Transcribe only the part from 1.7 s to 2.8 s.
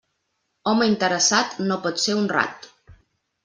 pot ser honrat.